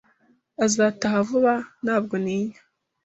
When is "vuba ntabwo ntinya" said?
1.27-2.59